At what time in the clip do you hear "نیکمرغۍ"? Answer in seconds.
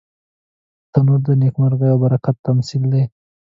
1.41-1.89